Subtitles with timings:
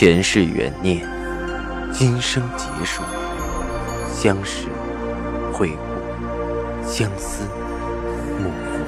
[0.00, 1.06] 前世缘孽，
[1.92, 3.02] 今生结束，
[4.10, 4.66] 相识、
[5.52, 7.44] 会故，相思、
[8.38, 8.78] 幕后。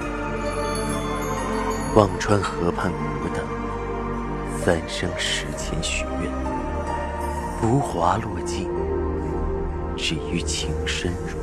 [1.95, 3.45] 忘川河畔孤等，
[4.65, 6.33] 三生石前许愿，
[7.61, 8.71] 浮华落尽，
[9.95, 11.37] 只余情深入。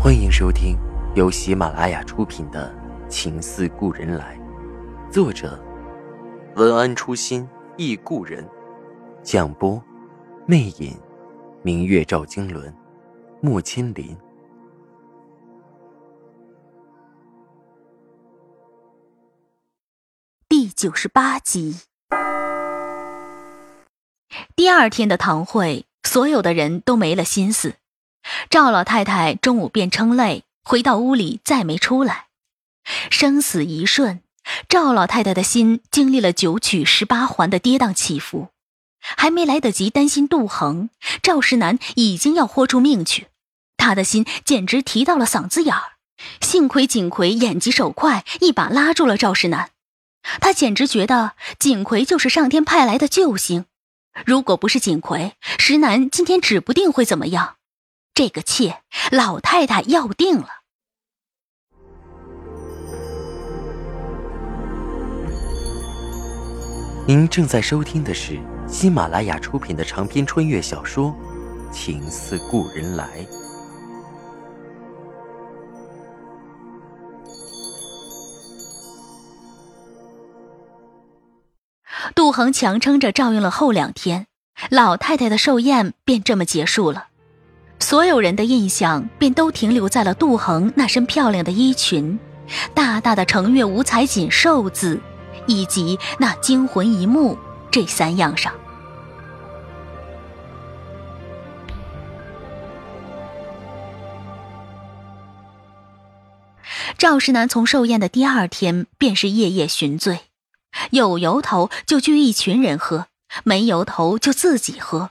[0.00, 0.78] 欢迎收听
[1.16, 2.72] 由喜马拉雅出品的
[3.08, 4.38] 《情似故人来》，
[5.12, 5.60] 作者。
[6.60, 8.46] 文安初心忆故人，
[9.22, 9.82] 蒋波，
[10.46, 10.94] 魅影，
[11.62, 12.70] 明月照经纶，
[13.40, 14.14] 木千林。
[20.50, 21.80] 第九十八集。
[24.54, 27.76] 第二天的堂会，所有的人都没了心思。
[28.50, 32.26] 赵老太太中午便称累，回到屋里再没出来。
[32.84, 34.20] 生死一瞬。
[34.68, 38.48] 赵老太太的心经历了九曲十八环的跌宕起伏，
[39.00, 40.90] 还没来得及担心杜恒，
[41.22, 43.28] 赵石南已经要豁出命去，
[43.76, 45.92] 他的心简直提到了嗓子眼儿。
[46.40, 49.70] 幸亏锦葵眼疾手快，一把拉住了赵石南，
[50.40, 53.64] 他简直觉得锦葵就是上天派来的救星。
[54.26, 57.56] 如果不是锦葵，石南今天指不定会怎么样。
[58.12, 60.59] 这个妾，老太太要定了。
[67.10, 68.38] 您正在收听的是
[68.68, 71.12] 喜马拉雅出品的长篇穿越小说
[71.72, 73.04] 《情似故人来》。
[82.14, 84.28] 杜恒强撑着照应了后两天，
[84.70, 87.08] 老太太的寿宴便这么结束了。
[87.80, 92.20] 所有人的印象便都停留在了杜恒那身漂亮的衣裙，
[92.72, 95.00] 大大的“程月五彩锦寿”字。
[95.46, 97.38] 以及那惊魂一幕
[97.70, 98.52] 这三样上，
[106.98, 110.20] 赵世南从寿宴的第二天便是夜夜寻醉，
[110.90, 113.06] 有由头就聚一群人喝，
[113.44, 115.10] 没由头就自己喝。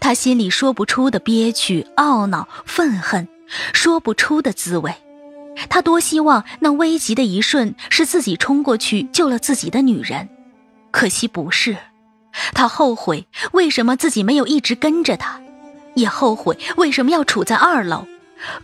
[0.00, 3.28] 他心里说不出的憋屈、懊恼、愤恨，
[3.72, 4.94] 说不出的滋味。
[5.68, 10.28] 他多希望那危急的一瞬是自己冲过去救了自己的女人，
[10.90, 11.76] 可惜不是。
[12.54, 15.40] 他后悔为什么自己没有一直跟着他，
[15.94, 18.06] 也后悔为什么要处在二楼，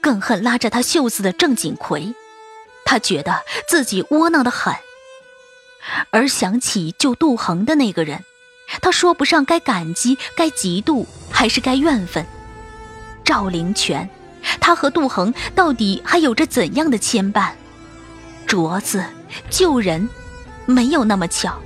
[0.01, 2.15] 更恨拉着他袖子的郑锦奎。
[2.85, 4.73] 他觉得自己窝囊的很。
[6.11, 8.23] 而想起救杜恒的那个人，
[8.81, 12.25] 他说不上该感激、该嫉妒，还是该怨愤。
[13.25, 14.09] 赵灵泉。
[14.61, 17.51] 他和杜恒到底还有着怎样的牵绊？
[18.47, 19.05] 镯子
[19.51, 20.09] 救人，
[20.67, 21.59] 没有那么巧。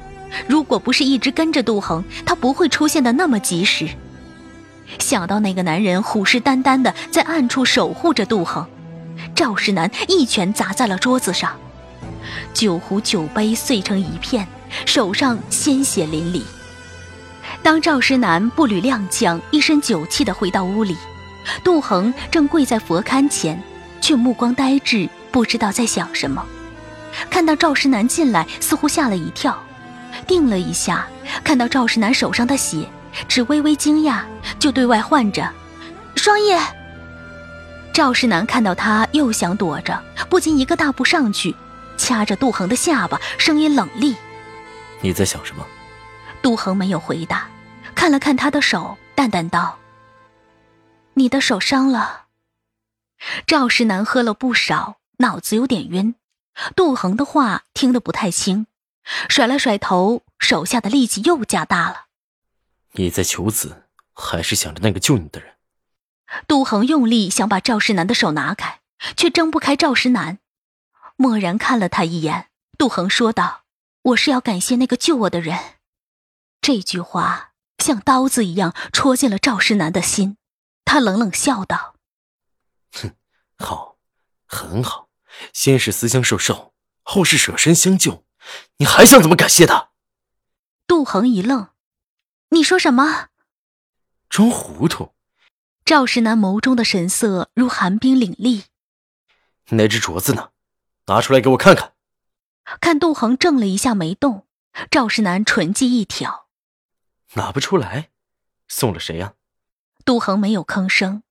[0.46, 3.88] 如果不是一直跟着杜恒，他不会出现的那么及时。
[4.98, 8.66] 想到那个男人虎视眈眈的在暗处守护着杜恒，
[9.34, 11.56] 赵世南一拳砸在了桌子上，
[12.54, 14.46] 酒壶酒杯碎成一片，
[14.86, 16.42] 手上鲜血淋漓。
[17.62, 20.96] 当赵世南步履踉跄，一身酒气的回到屋里。
[21.62, 23.62] 杜恒正跪在佛龛前，
[24.00, 26.44] 却目光呆滞，不知道在想什么。
[27.30, 29.56] 看到赵世南进来，似乎吓了一跳，
[30.26, 31.06] 定了一下，
[31.42, 32.88] 看到赵世南手上的血，
[33.26, 34.22] 只微微惊讶，
[34.58, 35.50] 就对外唤着
[36.14, 36.60] ：“双叶。”
[37.92, 41.56] 赵世南看到他又想躲着，不禁一个大步上去，
[41.96, 44.14] 掐着杜恒的下巴，声音冷厉
[45.00, 45.66] ：“你在想什么？”
[46.40, 47.48] 杜恒没有回答，
[47.94, 49.76] 看了看他的手，淡淡道。
[51.18, 52.26] 你的手伤了。
[53.46, 56.14] 赵世南喝了不少，脑子有点晕。
[56.74, 58.66] 杜恒的话听得不太清，
[59.28, 62.06] 甩了甩头，手下的力气又加大了。
[62.92, 65.54] 你在求子，还是想着那个救你的人？
[66.46, 68.80] 杜恒用力想把赵世南的手拿开，
[69.16, 70.38] 却挣不开赵世南。
[71.16, 73.62] 默然看了他一眼，杜恒说道
[74.02, 75.58] ：“我是要感谢那个救我的人。”
[76.60, 80.36] 这句话像刀子一样戳进了赵世南的心。
[80.88, 81.96] 他冷冷笑道
[82.96, 83.14] ：“哼，
[83.58, 83.98] 好，
[84.46, 85.10] 很好。
[85.52, 88.24] 先是私相授受，后是舍身相救，
[88.78, 89.90] 你还想怎么感谢他？”
[90.88, 91.68] 杜恒一愣
[92.50, 93.28] ：“你说什么？”
[94.30, 95.12] 装糊涂。
[95.84, 98.64] 赵世南眸中的神色如寒冰凛冽。
[99.68, 100.52] 那只镯子呢？
[101.04, 101.92] 拿出来给我看看。
[102.80, 104.46] 看杜恒怔了一下没动，
[104.90, 106.48] 赵世南唇际一挑
[107.34, 108.10] ：“拿不出来，
[108.68, 109.34] 送了谁呀？”
[110.08, 111.22] 杜恒没有吭声，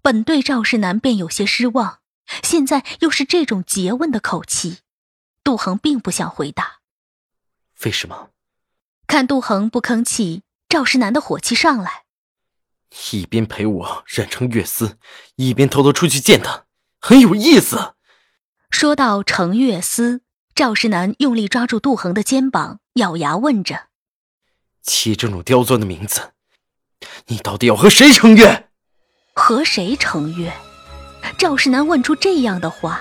[0.00, 1.98] 本对赵世南便有些失望，
[2.42, 4.78] 现在又是这种诘问的口气，
[5.44, 6.78] 杜恒并不想回答。
[7.84, 8.30] 为什么？
[9.06, 12.04] 看杜恒不吭气，赵世南的火气上来，
[13.12, 14.96] 一边陪我染成月丝，
[15.34, 16.64] 一边偷偷出去见他，
[16.98, 17.96] 很有意思。
[18.70, 20.22] 说到程月丝，
[20.54, 23.88] 赵世南用力抓住杜恒的肩膀，咬牙问着
[24.80, 26.32] ：“起这种刁钻的名字，
[27.26, 28.68] 你到底要和谁成约？”
[29.34, 30.52] 和谁成约？
[31.38, 33.00] 赵世南问出这样的话，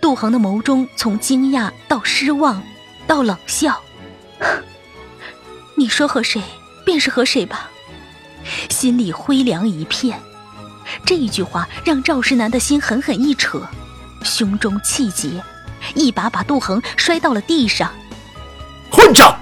[0.00, 2.62] 杜恒的眸中从惊讶到失望，
[3.06, 3.80] 到冷笑。
[5.74, 6.40] 你说和谁，
[6.84, 7.70] 便是和谁吧。
[8.70, 10.20] 心里灰凉一片。
[11.04, 13.66] 这一句话让赵世南的心狠狠一扯，
[14.22, 15.42] 胸中气结，
[15.94, 17.92] 一把把杜恒摔到了地上。
[18.90, 19.36] 混账！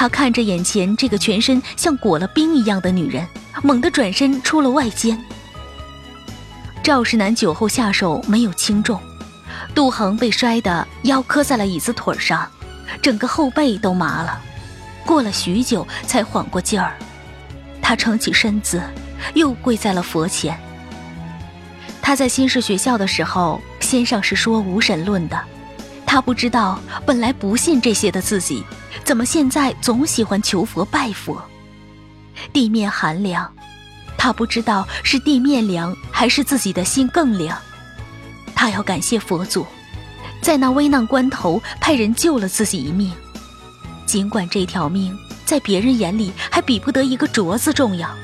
[0.00, 3.28] 他看着眼前这个全身像裹了冰一样的女人，
[3.62, 5.22] 猛地转身出了外间。
[6.82, 8.98] 赵世南酒后下手没有轻重，
[9.74, 12.50] 杜恒被摔得腰磕在了椅子腿上，
[13.02, 14.40] 整个后背都麻了。
[15.04, 16.96] 过了许久才缓过劲儿，
[17.82, 18.82] 他撑起身子，
[19.34, 20.58] 又跪在了佛前。
[22.00, 25.38] 他在新式学校的时候，先生是说无神论的，
[26.06, 28.64] 他不知道本来不信这些的自己，
[29.04, 31.42] 怎么现在总喜欢求佛拜佛。
[32.52, 33.52] 地面寒凉。
[34.16, 37.56] 他不知道是地面凉，还是自己的心更凉。
[38.54, 39.66] 他要感谢佛祖，
[40.42, 43.10] 在那危难关头派人救了自己一命。
[44.04, 45.16] 尽管这条命
[45.46, 48.14] 在别人眼里还比不得一个镯子重要。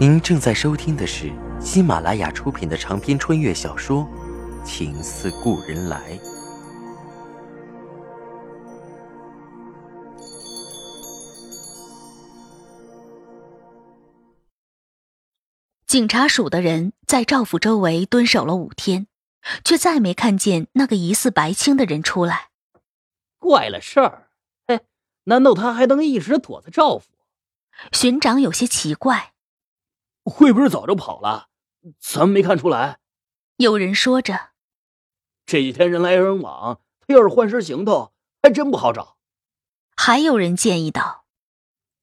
[0.00, 1.32] 您正在收听的是。
[1.60, 4.06] 喜马拉雅出品的长篇穿越小说
[4.64, 6.18] 《情似故人来》。
[15.86, 19.06] 警察署的人在赵府周围蹲守了五天，
[19.64, 22.48] 却再没看见那个疑似白青的人出来。
[23.38, 24.28] 怪了事儿，
[24.66, 24.80] 嘿，
[25.24, 27.06] 难道他还能一直躲在赵府？
[27.92, 29.32] 巡长有些奇怪，
[30.24, 31.48] 会不会早就跑了？
[32.00, 32.98] 咱们没看出来。
[33.56, 34.52] 有人说着，
[35.46, 38.12] 这几天人来人往，他要是换身行头，
[38.42, 39.18] 还真不好找。
[39.96, 41.26] 还有人建议道：“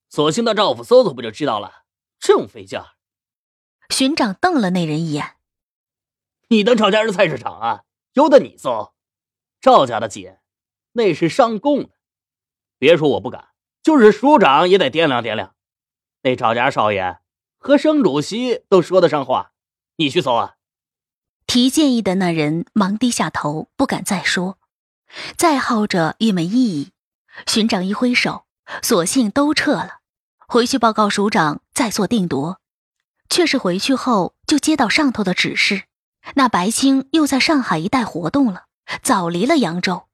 [0.09, 1.83] 索性到赵府搜搜，不就知道了？
[2.19, 2.79] 这么费劲。”
[3.89, 5.35] 巡长瞪了那人一眼
[6.47, 7.83] ：“你当赵家是菜市场啊？
[8.13, 8.93] 由得你搜？
[9.59, 10.39] 赵家的姐，
[10.93, 11.89] 那是上供的。
[12.77, 13.49] 别说我不敢，
[13.83, 15.55] 就是署长也得掂量掂量。
[16.21, 17.19] 那赵家少爷
[17.61, 19.51] 和省主席都说得上话。”
[19.97, 20.55] 你去搜啊！
[21.45, 24.57] 提建议的那人忙低下头，不敢再说，
[25.37, 26.91] 再耗着也没意义。
[27.45, 28.45] 巡长一挥手，
[28.81, 29.99] 索性都撤了，
[30.47, 32.59] 回去报告署长，再做定夺。
[33.29, 35.83] 却是回去后就接到上头的指示，
[36.33, 38.65] 那白青又在上海一带活动了，
[39.03, 40.07] 早离了扬州。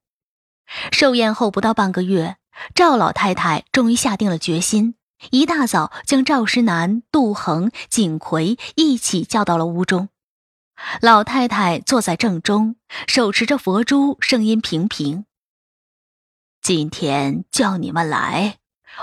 [0.92, 2.36] 寿宴后不到半个月，
[2.74, 4.96] 赵老太太终于下定了决心。
[5.30, 10.08] 一大早，将赵石南、杜恒、景奎一起叫到了屋中。
[11.00, 12.76] 老太太坐在正中，
[13.06, 15.24] 手持着佛珠，声音平平
[16.62, 18.58] ：“今天叫你们来，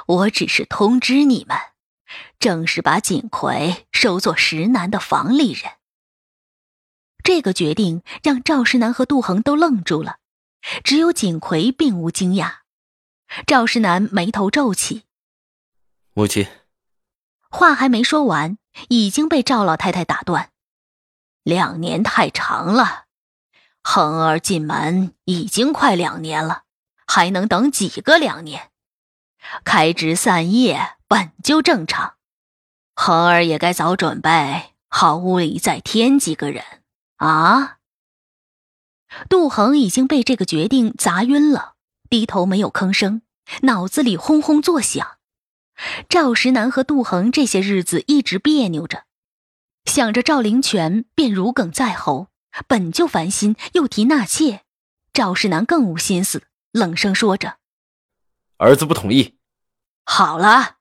[0.08, 1.58] 我只是通知你们，
[2.40, 5.74] 正式把锦葵收做石南的房里人。”
[7.24, 10.20] 这个决定让赵石南和杜恒都愣住了，
[10.84, 12.60] 只有景葵并无惊讶。
[13.48, 15.05] 赵石南眉头皱起。
[16.18, 16.48] 母亲，
[17.50, 18.58] 话还没说完，
[18.88, 20.50] 已经被赵老太太打断。
[21.44, 23.08] 两年太长了，
[23.84, 26.64] 恒儿进门已经快两年了，
[27.06, 28.72] 还能等几个两年？
[29.66, 32.14] 开枝散叶本就正常，
[32.96, 36.64] 恒儿也该早准备好屋里再添几个人
[37.18, 37.80] 啊。
[39.28, 41.74] 杜恒已经被这个决定砸晕了，
[42.10, 43.22] 低头没有吭声，
[43.64, 45.18] 脑子里轰轰作响。
[46.08, 49.04] 赵石南和杜恒这些日子一直别扭着，
[49.86, 52.28] 想着赵灵泉便如鲠在喉，
[52.68, 54.64] 本就烦心，又提纳妾，
[55.14, 57.58] 赵石南更无心思，冷声说着
[58.58, 59.38] ：“儿子不同意。”
[60.06, 60.78] 好了，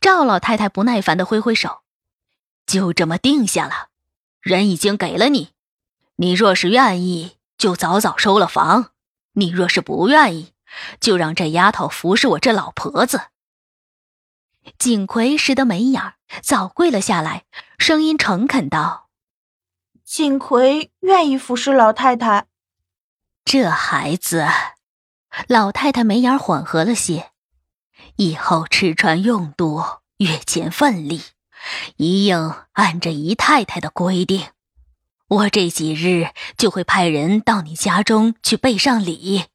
[0.00, 1.82] 赵老太太不耐烦的挥挥手
[2.66, 3.88] ：“就这么定下了，
[4.40, 5.52] 人已经给了你，
[6.16, 8.92] 你若是愿意，就早早收了房；
[9.32, 10.52] 你若是不愿意，
[10.98, 13.28] 就让这丫头服侍我这老婆子。”
[14.76, 17.44] 景奎识得眉眼，早跪了下来，
[17.78, 19.08] 声音诚恳道
[20.04, 22.46] ：“锦葵愿意服侍老太太。”
[23.44, 24.46] 这孩子，
[25.46, 27.30] 老太太眉眼缓和了些。
[28.16, 29.82] 以后吃穿用度，
[30.18, 31.22] 月钱份例，
[31.96, 34.48] 一应按着姨太太的规定。
[35.28, 39.46] 我这几日就会派人到你家中去备上礼。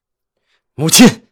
[0.75, 1.27] 母亲，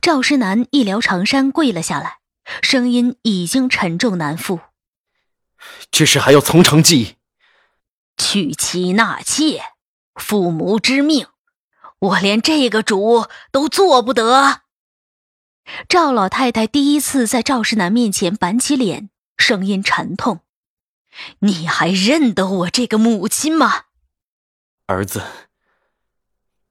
[0.00, 2.19] 赵师南一撩长衫跪了下来，
[2.62, 4.60] 声音已经沉重难复。
[5.90, 7.16] 这事还要从长计议。
[8.16, 9.62] 娶妻纳妾，
[10.14, 11.26] 父母之命，
[11.98, 14.62] 我连这个主都做不得。
[15.88, 20.40] 赵老太太第一次在赵世南面前板起脸，声音沉痛。
[21.40, 23.84] 你还认得我这个母亲吗？
[24.86, 25.22] 儿子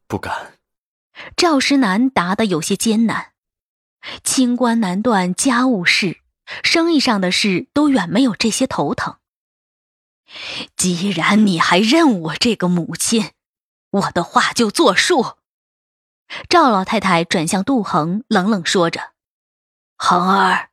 [0.07, 0.59] 不敢。
[1.35, 3.33] 赵石南答得有些艰难。
[4.23, 6.21] 清官难断家务事，
[6.63, 9.17] 生意上的事都远没有这些头疼。
[10.75, 13.31] 既然你还认我这个母亲，
[13.91, 15.37] 我的话就作数。
[16.47, 19.11] 赵老太太转向杜恒，冷冷说着
[19.97, 20.69] ：“恒儿，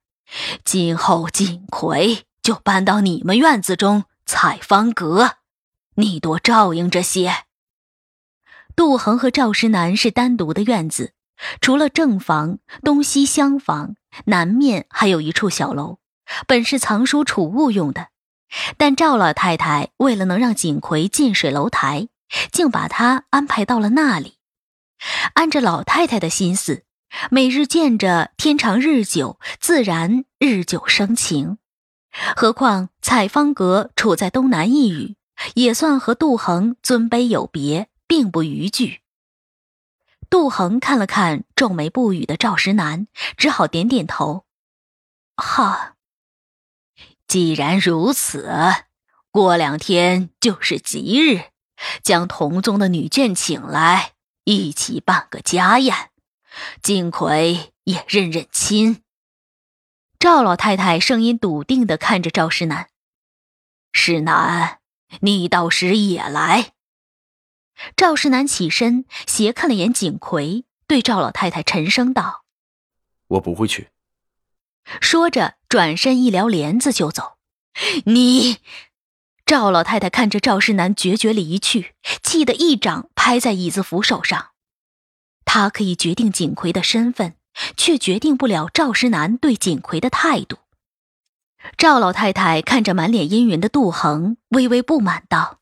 [0.65, 5.39] 今后锦葵。”就搬到你们院子中采芳阁，
[5.97, 7.45] 你多照应着些。
[8.77, 11.13] 杜恒和赵石南是单独的院子，
[11.61, 15.99] 除了正房、东西厢房，南面还有一处小楼，
[16.47, 18.09] 本是藏书储物用的。
[18.77, 22.09] 但赵老太太为了能让锦葵近水楼台，
[22.53, 24.35] 竟把他安排到了那里。
[25.35, 26.85] 按着老太太的心思，
[27.31, 31.59] 每日见着天长日久，自然日久生情。
[32.35, 35.17] 何况采芳阁处在东南一隅，
[35.55, 39.01] 也算和杜衡尊卑有别，并不逾矩。
[40.29, 43.07] 杜恒看了看皱眉不语的赵石南，
[43.37, 44.45] 只好点点头
[45.37, 45.95] ：“好，
[47.29, 48.51] 既然如此，
[49.31, 51.51] 过两天就是吉日，
[52.03, 54.13] 将同宗的女眷请来，
[54.45, 56.11] 一起办个家宴，
[56.83, 59.03] 金奎也认认亲。”
[60.19, 62.89] 赵老太太声音笃定的看着赵石南
[63.93, 64.81] ：“石南，
[65.21, 66.73] 你到时也来。”
[67.97, 72.45] 赵世南起身，斜看了眼景葵，对赵老太太沉声道
[73.29, 73.89] ：“我不会去。”
[75.01, 77.39] 说着，转身一撩帘子就走。
[78.07, 78.59] 你，
[79.45, 84.51] 赵老太太看着赵世南决绝离去，气得一掌拍在椅子扶手上。
[85.45, 87.35] 她可以决定景葵的身份。
[87.75, 90.59] 却决定不了赵石南对锦葵的态度。
[91.79, 95.61] 赵老太太看着满脸阴云的杜恒，微微不满道：“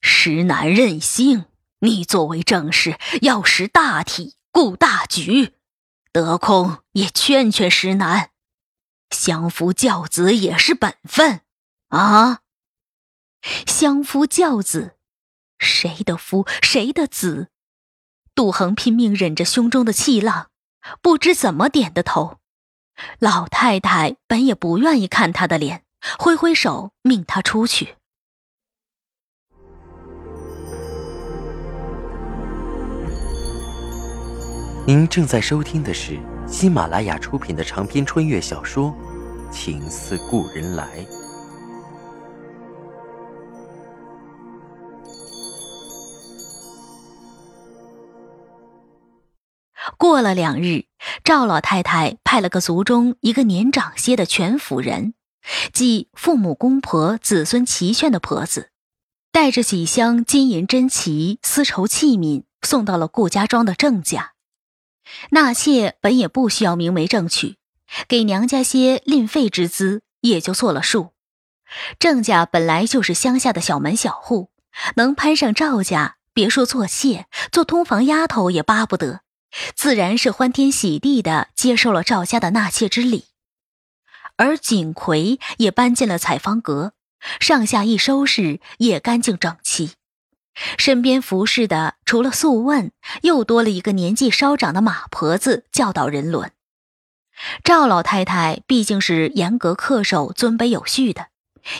[0.00, 1.46] 石南任性，
[1.80, 5.54] 你作为正室，要识大体，顾大局，
[6.12, 8.30] 得空也劝劝石南，
[9.10, 11.42] 相夫教子也是本分
[11.88, 12.40] 啊。
[13.66, 14.96] 相夫教子，
[15.58, 17.48] 谁的夫，谁的子？”
[18.34, 20.50] 杜恒拼命忍着胸中的气浪。
[21.02, 22.38] 不知怎么点的头，
[23.18, 25.84] 老太太本也不愿意看他的脸，
[26.18, 27.97] 挥挥手命他出去。
[34.88, 38.90] 您正在收听的是喜马拉雅出品的长篇穿越小说
[39.52, 40.88] 《情似故人来》。
[49.98, 50.86] 过了两日，
[51.22, 55.12] 赵老太太派了个族中一个年长些的全府人，
[55.70, 58.70] 即父母、公婆、子孙齐全的婆子，
[59.30, 64.32] 带着几箱金银珍奇、丝绸器皿，送到了顾家庄的郑家。
[65.30, 67.56] 纳妾本也不需要明媒正娶，
[68.06, 71.12] 给娘家些吝费之资也就做了数。
[71.98, 74.50] 郑家本来就是乡下的小门小户，
[74.96, 79.20] 能攀上赵家，别说做妾，做通房丫头也巴不得。
[79.74, 83.24] 自然是欢天喜地的接受了赵家的纳妾之礼，
[84.36, 86.92] 而锦葵也搬进了采芳阁，
[87.40, 89.92] 上下一收拾也干净整齐。
[90.76, 92.90] 身边服侍的除了素问，
[93.22, 96.52] 又多了一个年纪稍长的马婆子教导人伦。
[97.62, 101.28] 赵老太太毕竟是严格恪守、尊卑有序的，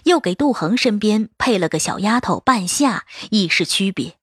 [0.04, 4.14] 又给杜恒身边配了个小丫头半夏，以示区别。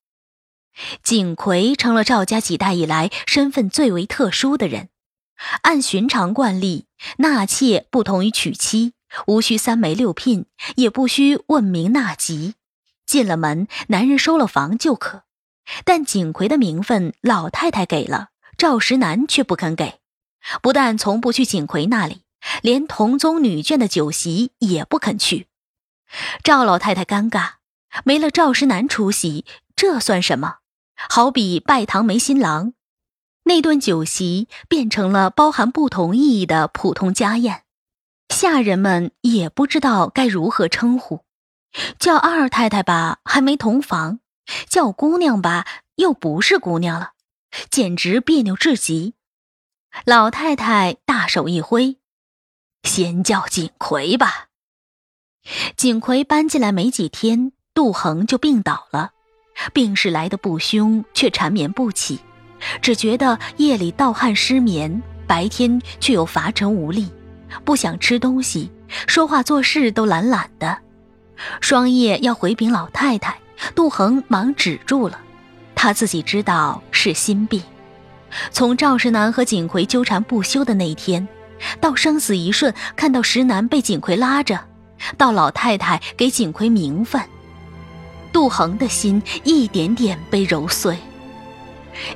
[1.03, 4.89] 景葵成了赵家几代以来身份最为特殊的人。
[5.63, 6.85] 按寻常惯例，
[7.17, 8.93] 纳妾不同于娶妻，
[9.27, 10.45] 无需三媒六聘，
[10.77, 12.55] 也不需问名纳籍，
[13.15, 15.23] 进了门，男人收了房就可。
[15.85, 20.01] 但景葵的名分，老太太给了，赵石南却不肯给。
[20.61, 22.23] 不但从不去景葵那里，
[22.61, 25.47] 连同宗女眷的酒席也不肯去。
[26.43, 27.51] 赵老太太尴尬，
[28.03, 29.45] 没了赵石南出席，
[29.77, 30.57] 这算什么？
[30.97, 32.73] 好比拜堂没新郎，
[33.45, 37.63] 那顿酒席变成了包含不同意义的普通家宴，
[38.27, 41.24] 下人们也不知道该如何称呼，
[41.99, 44.19] 叫二太太吧还没同房，
[44.69, 45.65] 叫姑娘吧
[45.95, 47.11] 又不是姑娘了，
[47.69, 49.13] 简直别扭至极。
[50.05, 51.97] 老太太大手一挥，
[52.83, 54.47] 先叫锦葵吧。
[55.77, 59.11] 锦葵搬进来没几天，杜恒就病倒了，
[59.73, 62.19] 病势来得不凶，却缠绵不起。
[62.81, 67.11] 只觉得夜里盗汗失眠，白天却又乏沉无力，
[67.63, 68.71] 不想吃东西，
[69.07, 70.84] 说话做事都懒懒的。
[71.61, 73.37] 双叶要回禀老太太，
[73.73, 75.19] 杜恒忙止住了。
[75.75, 77.61] 他自己知道是心病。
[78.51, 81.27] 从赵石南和锦葵纠缠不休的那一天，
[81.79, 84.59] 到生死一瞬看到石南被锦葵拉着，
[85.17, 87.21] 到老太太给锦葵名分，
[88.33, 90.97] 杜恒的心一点点被揉碎。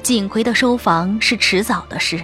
[0.03, 2.19] 锦葵的收房是迟早的事，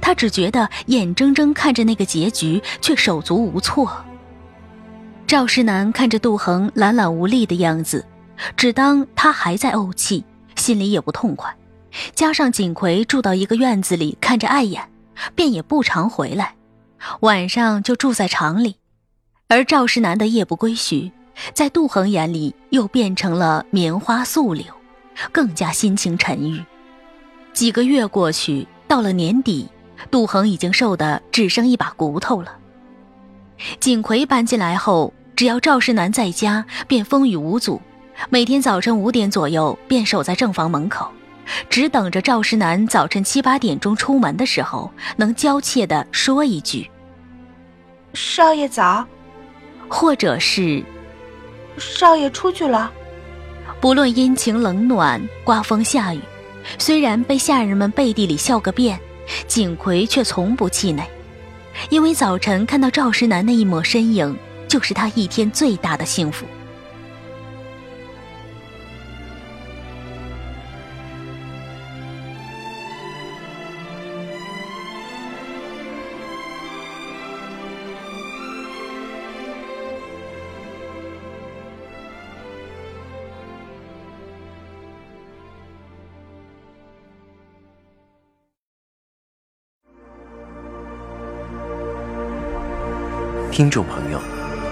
[0.00, 4.04] 他只觉得眼睁睁看着那个结局，却手足无措。
[5.28, 8.02] 赵世南看着杜恒懒懒无力的样子，
[8.56, 10.24] 只当他还在怄气，
[10.56, 11.54] 心里也不痛快。
[12.14, 14.82] 加上锦葵住到一个院子里，看着碍眼，
[15.34, 16.54] 便也不常回来，
[17.20, 18.76] 晚上就住在厂里。
[19.48, 21.10] 而赵世南的夜不归宿，
[21.52, 24.64] 在杜恒眼里又变成了棉花素柳，
[25.30, 26.64] 更加心情沉郁。
[27.52, 29.68] 几个月过去，到了年底，
[30.10, 32.54] 杜恒已经瘦得只剩一把骨头了。
[33.78, 37.80] 锦葵搬进来后，只要赵世南在家，便风雨无阻。
[38.28, 41.08] 每天早晨五点左右，便守在正房门口，
[41.70, 46.90] 只等着赵世南早晨七八点钟出门的时候，能娇怯地说一句
[48.14, 49.06] ：“少爷早。”
[49.88, 50.82] 或者是
[51.78, 52.90] “少爷出去了。”
[53.80, 56.20] 不论阴晴冷暖，刮风下雨。
[56.80, 58.98] 虽然被下人们背地里笑个遍，
[59.46, 61.08] 锦葵却从不气馁，
[61.90, 64.36] 因为早晨看到赵世南那一抹身影，
[64.68, 66.46] 就是他一天最大的幸福。
[93.50, 94.20] 听众朋友，